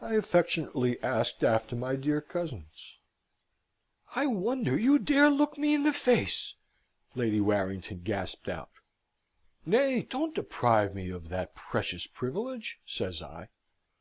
[0.00, 2.98] I affectionately asked after my dear cousins.
[4.14, 6.54] "I I wonder you dare look me in the face!"
[7.16, 8.70] Lady Warrington gasped out.
[9.64, 13.48] "Nay, don't deprive me of that precious privilege!" says I.